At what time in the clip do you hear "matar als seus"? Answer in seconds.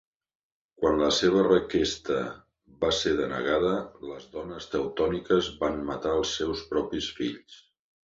5.95-6.69